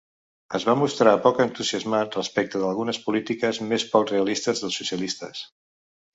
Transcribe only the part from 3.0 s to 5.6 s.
polítiques més poc realistes dels socialistes.